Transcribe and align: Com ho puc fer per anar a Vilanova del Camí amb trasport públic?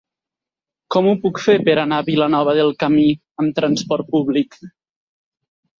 Com 0.95 1.09
ho 1.09 1.13
puc 1.25 1.41
fer 1.43 1.55
per 1.67 1.75
anar 1.83 2.01
a 2.03 2.07
Vilanova 2.09 2.57
del 2.61 2.75
Camí 2.85 3.07
amb 3.45 3.55
trasport 3.61 4.13
públic? 4.17 4.63